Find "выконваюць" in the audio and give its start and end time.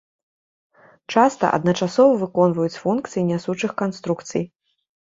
2.25-2.81